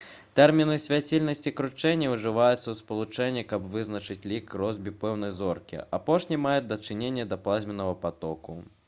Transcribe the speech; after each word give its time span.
тэрміны 0.37 0.75
«свяцільнасць» 0.83 1.43
і 1.49 1.51
«кручэнне» 1.59 2.07
ужываюцца 2.13 2.67
ў 2.73 2.79
спалучэнні 2.79 3.43
каб 3.51 3.67
вызначыць 3.75 4.19
лік 4.31 4.55
росбі 4.63 4.95
пэўнай 5.05 5.35
зоркі. 5.43 5.81
апошні 5.99 6.41
мае 6.47 6.57
дачыненне 6.73 7.29
да 7.35 7.41
плазменнага 7.45 7.99
патоку 8.09 8.61